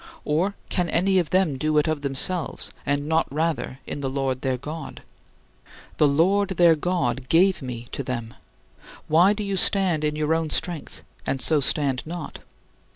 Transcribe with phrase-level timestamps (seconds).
[0.25, 4.41] Or can any of them do it of themselves, and not rather in the Lord
[4.41, 5.03] their God?
[5.97, 8.33] The Lord their God gave me to them.
[9.07, 12.39] Why do you stand in your own strength, and so stand not?